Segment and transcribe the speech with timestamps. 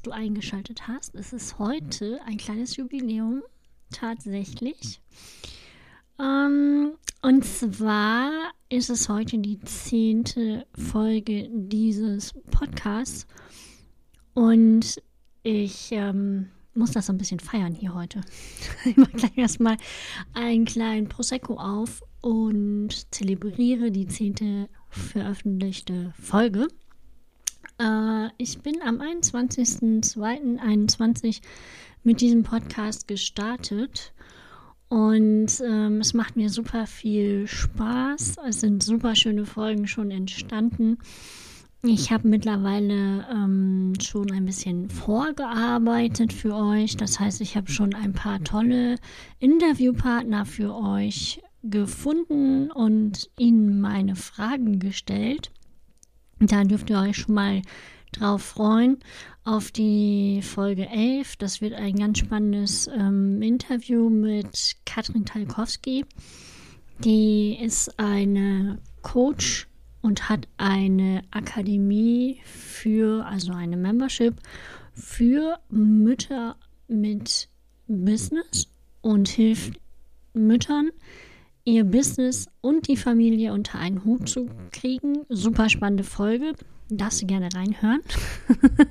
[0.00, 1.14] dass du eingeschaltet hast.
[1.14, 3.42] Es ist heute ein kleines Jubiläum,
[3.92, 5.02] tatsächlich.
[6.18, 8.30] Ähm, und zwar
[8.70, 13.26] ist es heute die zehnte Folge dieses Podcasts.
[14.32, 15.02] Und
[15.42, 18.22] ich ähm, muss das so ein bisschen feiern hier heute.
[18.86, 19.76] Ich mache gleich erstmal
[20.32, 26.68] einen kleinen Prosecco auf und zelebriere die zehnte veröffentlichte Folge.
[27.80, 31.40] Äh, ich bin am 21.02.21
[32.04, 34.12] mit diesem Podcast gestartet
[34.88, 38.36] und ähm, es macht mir super viel Spaß.
[38.46, 40.98] Es sind super schöne Folgen schon entstanden.
[41.82, 46.98] Ich habe mittlerweile ähm, schon ein bisschen vorgearbeitet für euch.
[46.98, 48.96] Das heißt, ich habe schon ein paar tolle
[49.38, 55.50] Interviewpartner für euch gefunden und ihnen meine Fragen gestellt.
[56.40, 57.60] Da dürft ihr euch schon mal
[58.12, 58.98] drauf freuen
[59.44, 61.36] auf die Folge 11.
[61.36, 66.06] Das wird ein ganz spannendes ähm, Interview mit Katrin Talkowski.
[67.04, 69.68] Die ist eine Coach
[70.00, 74.34] und hat eine Akademie für, also eine Membership
[74.94, 76.56] für Mütter
[76.88, 77.50] mit
[77.86, 78.66] Business
[79.02, 79.78] und hilft
[80.32, 80.90] Müttern,
[81.64, 85.24] ihr Business und die Familie unter einen Hut zu kriegen.
[85.28, 86.52] Super spannende Folge.
[86.88, 88.00] Darfst du gerne reinhören.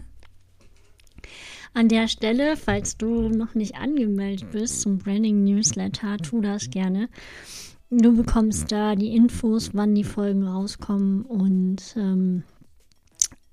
[1.74, 7.10] An der Stelle, falls du noch nicht angemeldet bist zum Branding Newsletter, tu das gerne.
[7.92, 12.44] Du bekommst da die Infos, wann die Folgen rauskommen und ähm,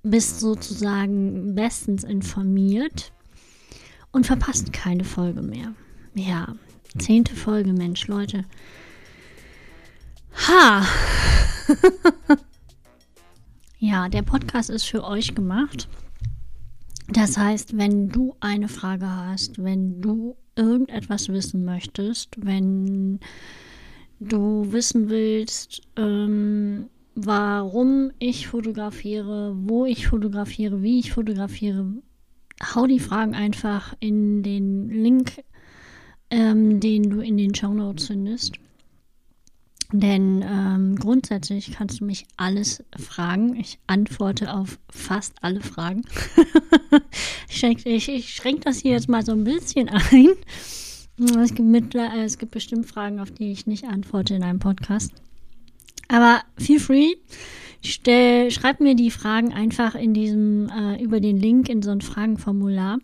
[0.03, 3.13] bist sozusagen bestens informiert
[4.13, 5.75] und verpasst keine Folge mehr.
[6.15, 6.55] Ja,
[6.99, 8.45] zehnte Folge, Mensch, Leute.
[10.37, 10.87] Ha!
[13.79, 15.89] ja, der Podcast ist für euch gemacht.
[17.09, 23.21] Das heißt, wenn du eine Frage hast, wenn du irgendetwas wissen möchtest, wenn
[24.21, 31.87] du wissen willst, ähm, warum ich fotografiere, wo ich fotografiere, wie ich fotografiere,
[32.75, 35.43] hau die Fragen einfach in den Link,
[36.31, 38.59] ähm, den du in den Show Notes findest.
[39.93, 43.55] Denn ähm, grundsätzlich kannst du mich alles fragen.
[43.57, 46.03] Ich antworte auf fast alle Fragen.
[47.49, 50.31] ich, schränke, ich, ich schränke das hier jetzt mal so ein bisschen ein.
[51.39, 54.59] Es gibt, mit, äh, es gibt bestimmt Fragen, auf die ich nicht antworte in einem
[54.59, 55.13] Podcast.
[56.09, 57.15] Aber feel free.
[57.83, 62.01] Stell, schreib mir die Fragen einfach in diesem, äh, über den Link in so ein
[62.01, 62.99] Fragenformular.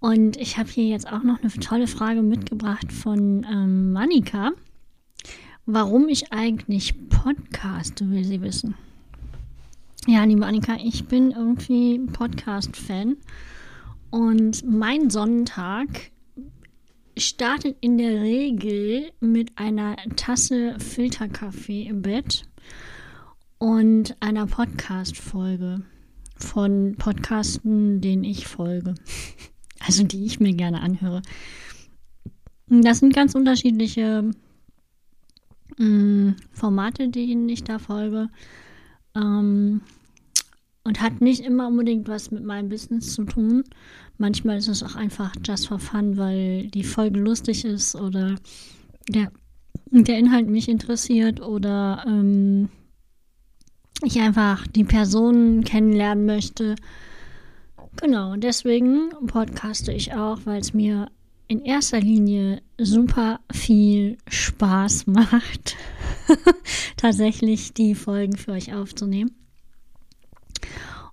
[0.00, 4.52] Und ich habe hier jetzt auch noch eine tolle Frage mitgebracht von ähm, Manika.
[5.66, 8.74] Warum ich eigentlich podcaste, will sie wissen.
[10.06, 13.16] Ja, liebe Annika, ich bin irgendwie Podcast-Fan.
[14.10, 15.88] Und mein Sonntag
[17.16, 22.46] startet in der Regel mit einer Tasse Filterkaffee im Bett
[23.56, 25.80] und einer Podcast-Folge
[26.36, 28.94] von Podcasten, denen ich folge.
[29.86, 31.20] Also die ich mir gerne anhöre.
[32.68, 34.30] Das sind ganz unterschiedliche
[35.78, 38.28] mm, Formate, denen ich da folge.
[39.14, 39.80] Ähm,
[40.84, 43.64] und hat nicht immer unbedingt was mit meinem Business zu tun.
[44.18, 48.36] Manchmal ist es auch einfach just for fun, weil die Folge lustig ist oder
[49.08, 49.32] der,
[49.90, 52.68] der Inhalt mich interessiert oder ähm,
[54.02, 56.74] ich einfach die Person kennenlernen möchte.
[57.96, 61.08] Genau, deswegen podcaste ich auch, weil es mir
[61.48, 65.76] in erster Linie super viel Spaß macht,
[66.96, 69.32] tatsächlich die Folgen für euch aufzunehmen.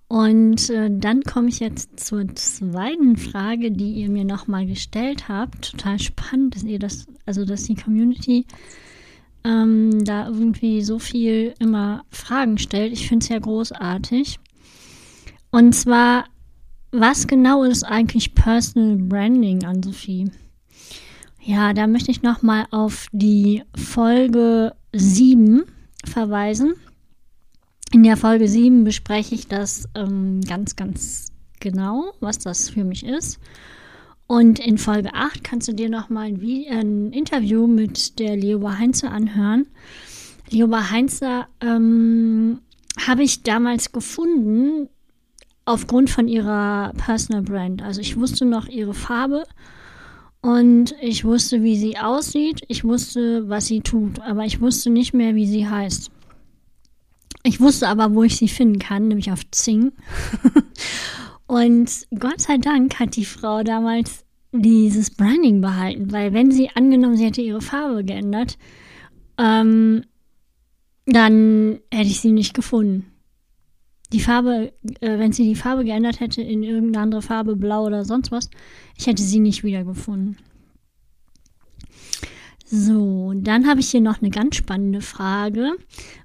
[0.08, 5.70] Und äh, dann komme ich jetzt zur zweiten Frage, die ihr mir nochmal gestellt habt.
[5.70, 8.44] Total spannend, dass ihr das, also dass die Community
[9.42, 12.92] ähm, da irgendwie so viel immer Fragen stellt.
[12.92, 14.38] Ich finde es ja großartig.
[15.50, 16.26] Und zwar
[16.92, 20.30] was genau ist eigentlich Personal Branding an Sophie?
[21.40, 25.64] Ja, da möchte ich nochmal auf die Folge 7
[26.04, 26.74] verweisen.
[27.92, 33.04] In der Folge 7 bespreche ich das ähm, ganz, ganz genau, was das für mich
[33.04, 33.40] ist.
[34.26, 36.40] Und in Folge 8 kannst du dir nochmal ein,
[36.70, 39.66] ein Interview mit der Leoba Heinze anhören.
[40.50, 42.60] Leoba Heinze ähm,
[43.06, 44.88] habe ich damals gefunden
[45.64, 47.82] aufgrund von ihrer Personal Brand.
[47.82, 49.44] Also ich wusste noch ihre Farbe
[50.40, 52.62] und ich wusste, wie sie aussieht.
[52.68, 56.10] Ich wusste, was sie tut, aber ich wusste nicht mehr, wie sie heißt.
[57.44, 59.92] Ich wusste aber, wo ich sie finden kann, nämlich auf Zing.
[61.46, 67.16] Und Gott sei Dank hat die Frau damals dieses Branding behalten, weil wenn sie angenommen,
[67.16, 68.58] sie hätte ihre Farbe geändert,
[69.38, 70.04] ähm,
[71.06, 73.11] dann hätte ich sie nicht gefunden.
[74.12, 78.04] Die Farbe, äh, wenn sie die Farbe geändert hätte in irgendeine andere Farbe, blau oder
[78.04, 78.50] sonst was,
[78.96, 80.36] ich hätte sie nicht wiedergefunden.
[82.74, 85.72] So, dann habe ich hier noch eine ganz spannende Frage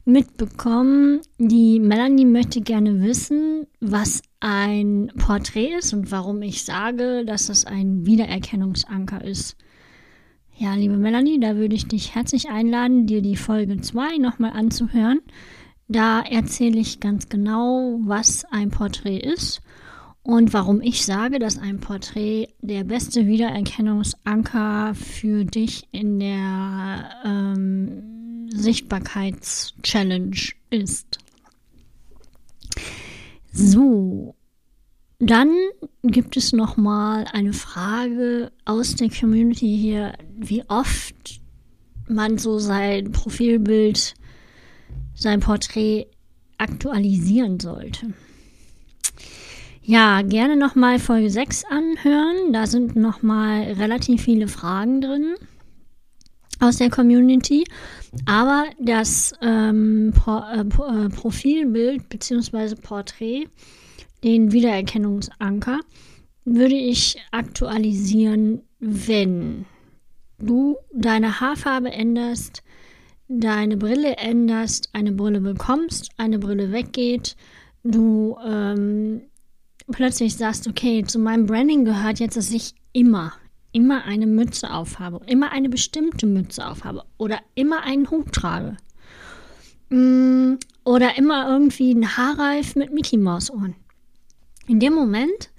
[0.05, 1.19] mitbekommen.
[1.37, 7.65] Die Melanie möchte gerne wissen, was ein Porträt ist und warum ich sage, dass es
[7.65, 9.57] ein Wiedererkennungsanker ist.
[10.55, 15.19] Ja, liebe Melanie, da würde ich dich herzlich einladen, dir die Folge 2 nochmal anzuhören.
[15.87, 19.61] Da erzähle ich ganz genau, was ein Porträt ist
[20.21, 28.49] und warum ich sage, dass ein Porträt der beste Wiedererkennungsanker für dich in der ähm,
[28.53, 30.35] Sichtbarkeitschallenge
[30.69, 31.19] ist.
[33.53, 34.35] So,
[35.19, 35.55] dann
[36.03, 41.39] gibt es noch mal eine Frage aus der Community hier, wie oft
[42.07, 44.13] man so sein Profilbild,
[45.17, 46.07] sein Porträt
[46.57, 48.13] aktualisieren sollte.
[49.81, 52.51] Ja, gerne nochmal Folge 6 anhören.
[52.51, 55.35] Da sind nochmal relativ viele Fragen drin
[56.59, 57.63] aus der Community.
[58.25, 62.75] Aber das ähm, Pro äh, äh Profilbild bzw.
[62.75, 63.47] Porträt,
[64.23, 65.79] den Wiedererkennungsanker,
[66.45, 69.65] würde ich aktualisieren, wenn
[70.39, 72.63] du deine Haarfarbe änderst,
[73.27, 77.35] deine Brille änderst, eine Brille bekommst, eine Brille weggeht,
[77.83, 79.21] du ähm,
[79.91, 83.33] plötzlich sagst, okay, zu meinem Branding gehört jetzt, dass ich immer,
[83.71, 88.77] immer eine Mütze aufhabe, immer eine bestimmte Mütze aufhabe oder immer einen Hut trage.
[89.89, 93.75] Mm, oder immer irgendwie ein Haarreif mit Mickey Maus Ohren.
[94.67, 95.49] In dem Moment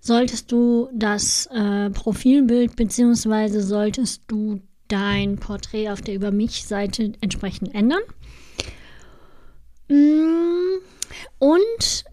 [0.00, 4.60] solltest du das äh, Profilbild beziehungsweise solltest du
[4.92, 8.02] dein Porträt auf der Über mich Seite entsprechend ändern.
[9.88, 10.80] Mm,
[11.38, 12.04] und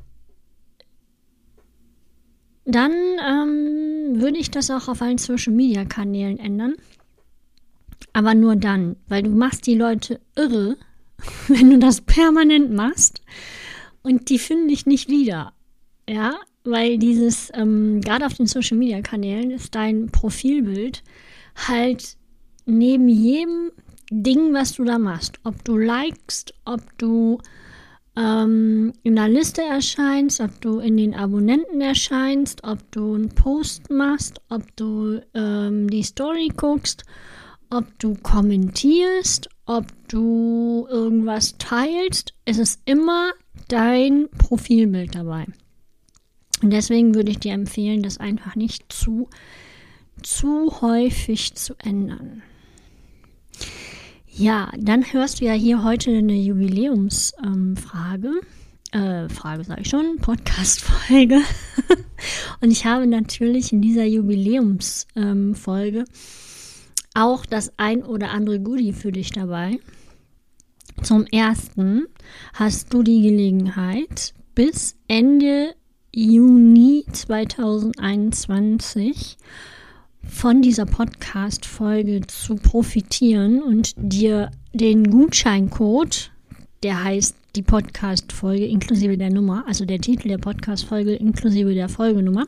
[2.66, 6.76] dann ähm, würde ich das auch auf allen Social Media Kanälen ändern.
[8.14, 10.78] Aber nur dann, weil du machst die Leute irre,
[11.48, 13.22] wenn du das permanent machst
[14.04, 15.54] und die finden dich nicht wieder.
[16.08, 21.04] Ja, weil dieses, ähm, gerade auf den Social Media Kanälen ist dein Profilbild
[21.68, 22.18] halt
[22.69, 23.71] neben jedem
[24.12, 27.39] Ding, was du da machst, ob du likest, ob du
[28.16, 33.89] ähm, in der Liste erscheinst, ob du in den Abonnenten erscheinst, ob du einen Post
[33.89, 37.04] machst, ob du ähm, die Story guckst,
[37.69, 42.33] ob du kommentierst, ob du irgendwas teilst.
[42.45, 43.31] Es ist immer
[43.68, 45.45] dein Profilbild dabei.
[46.62, 49.30] Und deswegen würde ich dir empfehlen, das einfach nicht zu,
[50.24, 52.42] zu häufig zu ändern.
[54.39, 58.39] Ja, dann hörst du ja hier heute eine Jubiläumsfrage.
[58.94, 61.41] Ähm, äh, Frage sage ich schon, Podcast-Folge.
[62.62, 66.06] Und ich habe natürlich in dieser Jubiläumsfolge ähm,
[67.15, 69.77] auch das ein oder andere Goodie für dich dabei.
[71.04, 72.06] Zum ersten
[72.54, 75.75] hast du die Gelegenheit, bis Ende
[76.14, 79.35] Juni 2021
[80.28, 86.31] von dieser Podcast-Folge zu profitieren und dir den Gutscheincode,
[86.83, 92.47] der heißt die Podcast-Folge inklusive der Nummer, also der Titel der Podcast-Folge inklusive der Folgenummer.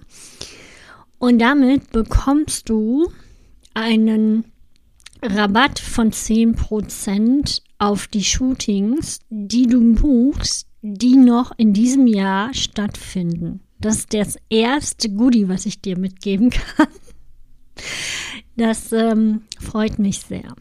[1.17, 3.11] Und damit bekommst du
[3.73, 4.45] einen
[5.21, 13.61] Rabatt von 10% auf die Shootings, die du buchst, die noch in diesem Jahr stattfinden.
[13.79, 16.87] Das ist das erste Goodie, was ich dir mitgeben kann.
[18.57, 20.55] Das ähm, freut mich sehr.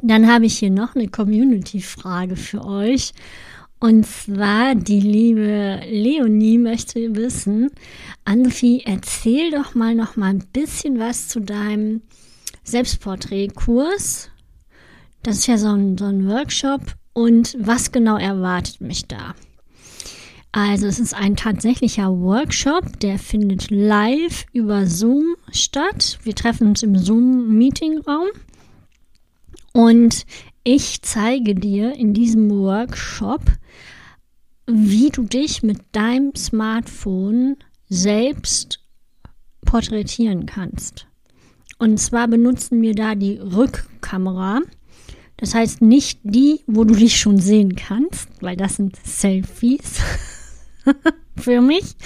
[0.00, 3.12] Dann habe ich hier noch eine Community-Frage für euch.
[3.80, 7.70] Und zwar die liebe Leonie möchte wissen,
[8.24, 12.02] Anfi, erzähl doch mal noch mal ein bisschen was zu deinem
[12.64, 14.30] Selbstporträtkurs.
[15.22, 16.80] Das ist ja so ein, so ein Workshop.
[17.12, 19.34] Und was genau erwartet mich da?
[20.52, 26.18] Also es ist ein tatsächlicher Workshop, der findet live über Zoom statt.
[26.22, 28.28] Wir treffen uns im Zoom-Meetingraum
[29.72, 30.24] und
[30.64, 33.42] ich zeige dir in diesem Workshop,
[34.66, 37.56] wie du dich mit deinem Smartphone
[37.88, 38.80] selbst
[39.64, 41.06] porträtieren kannst.
[41.78, 44.62] Und zwar benutzen wir da die Rückkamera.
[45.36, 50.00] Das heißt nicht die, wo du dich schon sehen kannst, weil das sind Selfies.
[51.36, 51.96] für mich.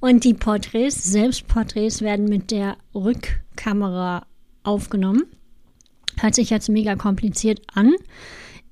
[0.00, 4.26] Und die Porträts, Selbstporträts, werden mit der Rückkamera
[4.62, 5.24] aufgenommen.
[6.18, 7.94] Hört sich jetzt mega kompliziert an.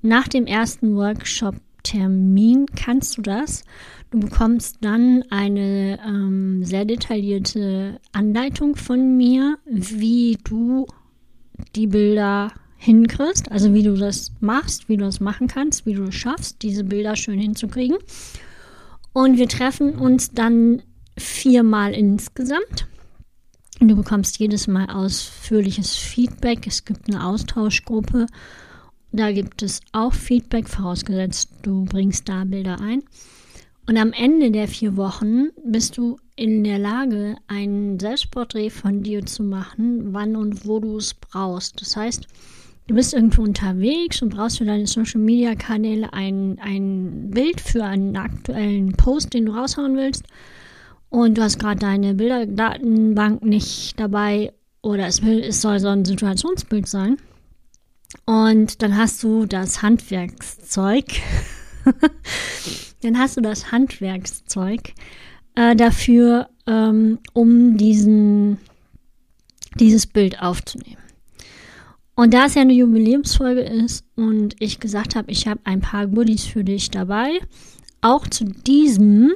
[0.02, 3.64] Nach dem ersten Workshop-Termin kannst du das.
[4.10, 10.86] Du bekommst dann eine ähm, sehr detaillierte Anleitung von mir, wie du
[11.74, 16.04] die Bilder hinkriegst, also wie du das machst, wie du das machen kannst, wie du
[16.04, 17.96] es schaffst, diese Bilder schön hinzukriegen.
[19.16, 20.82] Und wir treffen uns dann
[21.16, 22.86] viermal insgesamt.
[23.80, 26.66] Du bekommst jedes Mal ausführliches Feedback.
[26.66, 28.26] Es gibt eine Austauschgruppe.
[29.12, 33.04] Da gibt es auch Feedback, vorausgesetzt du bringst da Bilder ein.
[33.86, 39.24] Und am Ende der vier Wochen bist du in der Lage, ein Selbstporträt von dir
[39.24, 41.80] zu machen, wann und wo du es brauchst.
[41.80, 42.26] Das heißt,
[42.86, 47.84] du bist irgendwo unterwegs und brauchst für deine Social Media Kanäle ein, ein Bild für
[47.84, 50.24] einen aktuellen Post, den du raushauen willst.
[51.08, 54.52] Und du hast gerade deine Bilderdatenbank nicht dabei
[54.82, 57.18] oder es, will, es soll so ein Situationsbild sein.
[58.24, 61.06] Und dann hast du das Handwerkszeug.
[63.02, 64.92] dann hast du das Handwerkszeug
[65.54, 68.58] äh, dafür, ähm, um diesen,
[69.78, 71.05] dieses Bild aufzunehmen.
[72.16, 76.06] Und da es ja eine Jubiläumsfolge ist und ich gesagt habe, ich habe ein paar
[76.06, 77.38] Goodies für dich dabei,
[78.00, 79.34] auch zu diesem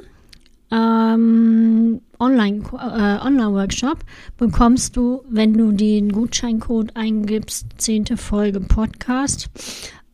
[0.71, 4.05] ähm, Online-Workshop äh,
[4.37, 8.17] bekommst du, wenn du den Gutscheincode eingibst, 10.
[8.17, 9.51] Folge Podcast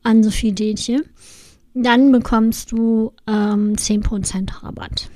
[0.03, 1.05] an Sophie Detje,
[1.73, 5.09] dann bekommst du ähm, 10% Rabatt.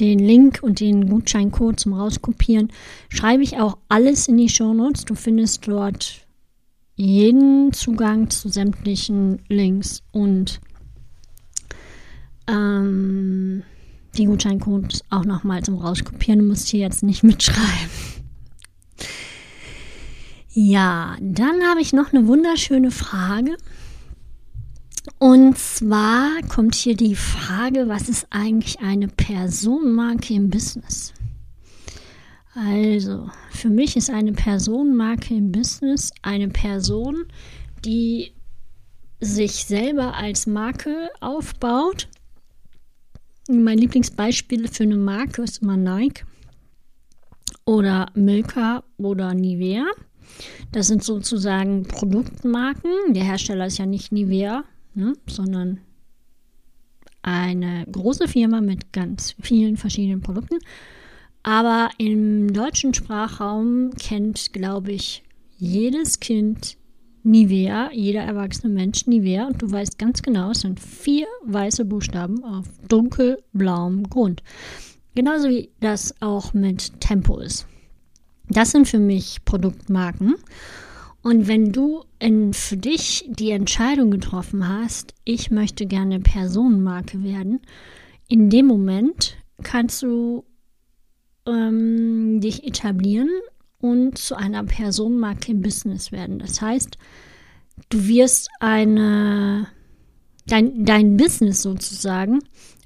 [0.00, 2.72] Den Link und den Gutscheincode zum Rauskopieren
[3.08, 5.04] schreibe ich auch alles in die Show Notes.
[5.04, 6.25] Du findest dort
[6.96, 10.60] jeden Zugang zu sämtlichen Links und
[12.48, 13.62] ähm,
[14.16, 16.40] die Gutscheincodes auch nochmal zum Rauskopieren.
[16.40, 17.90] Du musst hier jetzt nicht mitschreiben.
[20.52, 23.56] Ja, dann habe ich noch eine wunderschöne Frage.
[25.18, 31.12] Und zwar kommt hier die Frage, was ist eigentlich eine Personenmarke im Business?
[32.56, 37.26] Also, für mich ist eine Personenmarke im Business eine Person,
[37.84, 38.32] die
[39.20, 42.08] sich selber als Marke aufbaut.
[43.50, 46.24] Mein Lieblingsbeispiel für eine Marke ist immer Nike
[47.66, 49.84] oder Milka oder Nivea.
[50.72, 52.90] Das sind sozusagen Produktmarken.
[53.10, 55.80] Der Hersteller ist ja nicht Nivea, ne, sondern
[57.20, 60.58] eine große Firma mit ganz vielen verschiedenen Produkten.
[61.46, 65.22] Aber im deutschen Sprachraum kennt, glaube ich,
[65.58, 66.76] jedes Kind
[67.22, 69.46] Nivea, jeder erwachsene Mensch Nivea.
[69.46, 74.42] Und du weißt ganz genau, es sind vier weiße Buchstaben auf dunkelblauem Grund.
[75.14, 77.68] Genauso wie das auch mit Tempo ist.
[78.48, 80.34] Das sind für mich Produktmarken.
[81.22, 87.60] Und wenn du in, für dich die Entscheidung getroffen hast, ich möchte gerne Personenmarke werden,
[88.26, 90.44] in dem Moment kannst du
[91.46, 93.30] ähm, dich etablieren
[93.80, 96.38] und zu einer Personenmarke im Business werden.
[96.38, 96.98] Das heißt,
[97.88, 99.68] du wirst eine,
[100.46, 102.40] dein, dein Business sozusagen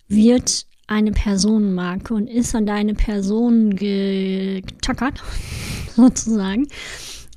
[0.09, 5.23] wird eine Personenmarke und ist an deine Person getackert,
[5.97, 6.67] sozusagen.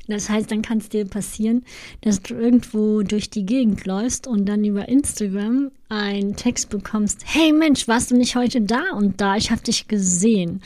[0.08, 1.64] Das heißt, dann kann es dir passieren,
[2.02, 7.54] dass du irgendwo durch die Gegend läufst und dann über Instagram einen Text bekommst, hey
[7.54, 9.38] Mensch, warst du nicht heute da und da?
[9.38, 10.62] Ich habe dich gesehen.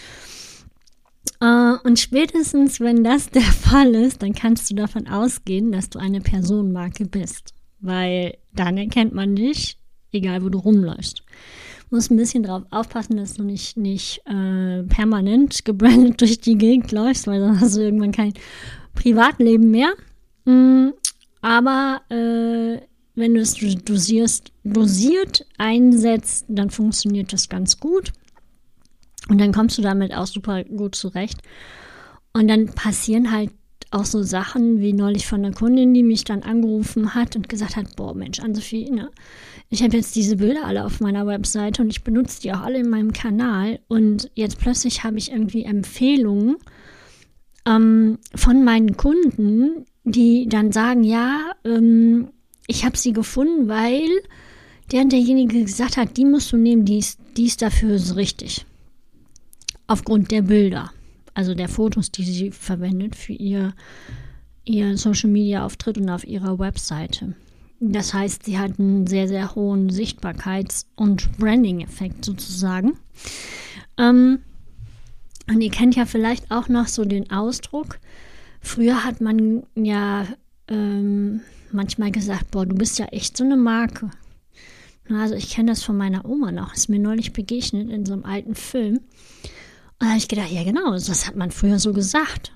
[1.39, 5.99] Äh, und spätestens, wenn das der Fall ist, dann kannst du davon ausgehen, dass du
[5.99, 7.53] eine Personenmarke bist.
[7.79, 9.77] Weil dann erkennt man dich,
[10.11, 11.23] egal wo du rumläufst.
[11.89, 16.57] Du musst ein bisschen darauf aufpassen, dass du nicht, nicht äh, permanent gebrandet durch die
[16.57, 18.33] Gegend läufst, weil dann hast du irgendwann kein
[18.93, 19.93] Privatleben mehr.
[20.45, 20.89] Mm,
[21.41, 22.81] aber äh,
[23.15, 23.55] wenn du es
[24.63, 28.11] dosiert einsetzt, dann funktioniert das ganz gut.
[29.29, 31.41] Und dann kommst du damit auch super gut zurecht.
[32.33, 33.51] Und dann passieren halt
[33.91, 37.75] auch so Sachen wie neulich von einer Kundin, die mich dann angerufen hat und gesagt
[37.75, 39.09] hat, boah Mensch, Ann-Sophie, ne,
[39.69, 42.79] ich habe jetzt diese Bilder alle auf meiner Webseite und ich benutze die auch alle
[42.79, 43.79] in meinem Kanal.
[43.87, 46.57] Und jetzt plötzlich habe ich irgendwie Empfehlungen
[47.65, 52.29] ähm, von meinen Kunden, die dann sagen, ja, ähm,
[52.67, 54.07] ich habe sie gefunden, weil
[54.91, 58.13] der und derjenige gesagt hat, die musst du nehmen, die ist, die ist dafür so
[58.15, 58.65] richtig
[59.87, 60.91] aufgrund der Bilder,
[61.33, 63.73] also der Fotos, die sie verwendet für ihr,
[64.65, 67.35] ihr Social Media Auftritt und auf ihrer Webseite.
[67.79, 72.97] Das heißt, sie hat einen sehr, sehr hohen Sichtbarkeits- und Branding-Effekt sozusagen.
[73.97, 74.39] Ähm,
[75.49, 77.99] Und ihr kennt ja vielleicht auch noch so den Ausdruck.
[78.59, 80.25] Früher hat man ja
[80.67, 81.41] ähm,
[81.71, 84.09] manchmal gesagt, boah, du bist ja echt so eine Marke.
[85.09, 86.73] Also ich kenne das von meiner Oma noch.
[86.73, 88.99] Ist mir neulich begegnet in so einem alten Film.
[89.99, 92.51] Und da habe ich gedacht, ja genau, das hat man früher so gesagt.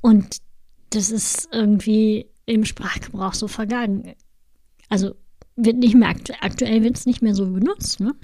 [0.00, 0.38] Und
[0.90, 4.14] das ist irgendwie im Sprachgebrauch so vergangen.
[4.88, 5.14] Also
[5.56, 8.14] wird nicht mehr aktuell wird es nicht mehr so benutzt, ne?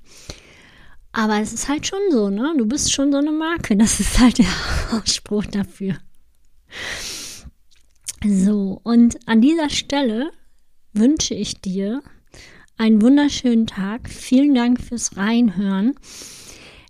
[1.12, 2.54] Aber es ist halt schon so, ne?
[2.58, 3.76] Du bist schon so eine Marke.
[3.84, 4.46] Das ist halt der
[4.92, 5.96] Ausspruch dafür.
[8.24, 10.30] So, und an dieser Stelle
[10.92, 12.02] wünsche ich dir
[12.76, 14.08] einen wunderschönen Tag.
[14.08, 15.94] Vielen Dank fürs Reinhören.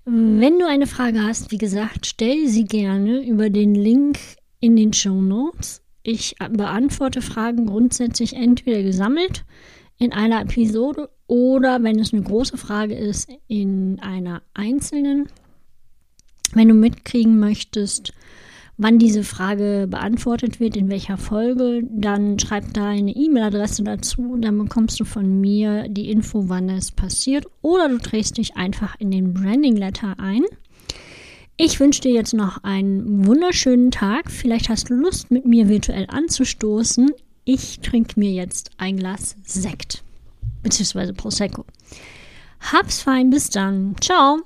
[0.07, 4.19] Wenn du eine Frage hast, wie gesagt, stell sie gerne über den Link
[4.61, 5.83] in den Show Notes.
[6.03, 9.47] Ich beantworte Fragen grundsätzlich entweder gesammelt
[9.97, 15.29] in einer Episode oder wenn es eine große Frage ist, in einer einzelnen.
[16.53, 18.13] Wenn du mitkriegen möchtest,
[18.77, 24.43] wann diese Frage beantwortet wird, in welcher Folge, dann schreib da eine E-Mail-Adresse dazu und
[24.43, 27.47] dann bekommst du von mir die Info, wann es passiert.
[27.63, 30.43] Oder du trägst dich einfach in den Branding Letter ein.
[31.57, 34.31] Ich wünsche dir jetzt noch einen wunderschönen Tag.
[34.31, 37.13] Vielleicht hast du Lust, mit mir virtuell anzustoßen.
[37.45, 40.03] Ich trinke mir jetzt ein Glas Sekt.
[40.63, 41.65] Beziehungsweise Prosecco.
[42.73, 43.95] Hab's fein, bis dann.
[44.01, 44.41] Ciao.